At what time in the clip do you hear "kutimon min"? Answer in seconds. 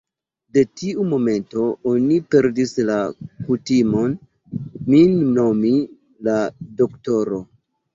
3.21-5.17